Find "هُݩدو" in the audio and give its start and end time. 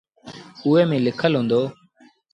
1.39-1.61